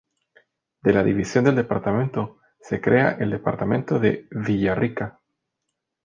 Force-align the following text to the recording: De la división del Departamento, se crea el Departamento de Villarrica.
De 0.81 0.93
la 0.93 1.03
división 1.03 1.43
del 1.45 1.55
Departamento, 1.57 2.39
se 2.59 2.81
crea 2.81 3.11
el 3.19 3.29
Departamento 3.29 3.99
de 3.99 4.25
Villarrica. 4.31 5.19